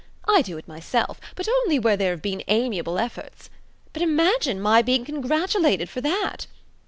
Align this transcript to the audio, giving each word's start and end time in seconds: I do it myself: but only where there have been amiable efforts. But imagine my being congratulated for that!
I 0.25 0.41
do 0.41 0.57
it 0.57 0.67
myself: 0.67 1.21
but 1.35 1.47
only 1.47 1.77
where 1.77 1.95
there 1.95 2.09
have 2.09 2.23
been 2.23 2.41
amiable 2.47 2.97
efforts. 2.97 3.51
But 3.93 4.01
imagine 4.01 4.59
my 4.59 4.81
being 4.81 5.05
congratulated 5.05 5.91
for 5.91 6.01
that! 6.01 6.47